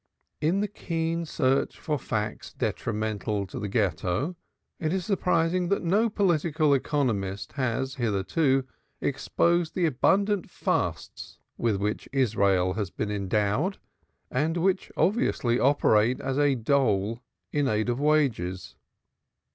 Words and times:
In 0.41 0.61
the 0.61 0.67
keen 0.67 1.25
search 1.27 1.77
for 1.79 1.99
facts 1.99 2.51
detrimental 2.53 3.45
to 3.45 3.59
the 3.59 3.67
Ghetto 3.67 4.35
it 4.79 4.91
is 4.93 5.05
surprising 5.05 5.67
that 5.69 5.83
no 5.83 6.09
political 6.09 6.73
economist 6.73 7.51
has 7.53 7.93
hitherto 7.93 8.65
exposed 8.99 9.75
the 9.75 9.85
abundant 9.85 10.49
fasts 10.49 11.37
with 11.55 11.75
which 11.75 12.09
Israel 12.11 12.73
has 12.73 12.89
been 12.89 13.11
endowed, 13.11 13.77
and 14.31 14.57
which 14.57 14.91
obviously 14.97 15.59
operate 15.59 16.19
as 16.19 16.39
a 16.39 16.55
dole 16.55 17.19
in 17.51 17.67
aid 17.67 17.87
of 17.87 17.99
wages. 17.99 18.75